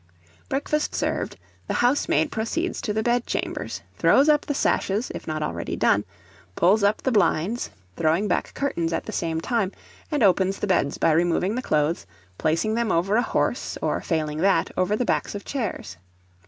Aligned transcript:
Breakfast 0.49 0.95
served, 0.95 1.37
the 1.67 1.75
housemaid 1.75 2.31
proceeds 2.31 2.81
to 2.81 2.91
the 2.91 3.03
bed 3.03 3.27
chambers, 3.27 3.83
throws 3.99 4.29
up 4.29 4.47
the 4.47 4.55
sashes, 4.55 5.11
if 5.13 5.27
not 5.27 5.43
already 5.43 5.75
done, 5.75 6.05
pulls 6.55 6.81
up 6.83 7.03
the 7.03 7.11
blinds, 7.11 7.69
throwing 7.97 8.27
back 8.27 8.51
curtains 8.55 8.93
at 8.93 9.03
the 9.05 9.11
same 9.11 9.39
time, 9.39 9.71
and 10.09 10.23
opens 10.23 10.57
the 10.57 10.65
beds, 10.65 10.97
by 10.97 11.11
removing 11.11 11.53
the 11.53 11.61
clothes, 11.61 12.07
placing 12.39 12.73
them 12.73 12.91
over 12.91 13.15
a 13.15 13.21
horse, 13.21 13.77
or, 13.79 14.01
failing 14.01 14.39
that, 14.39 14.71
over 14.75 14.95
the 14.95 15.05
backs 15.05 15.35
of 15.35 15.45
chairs. 15.45 15.97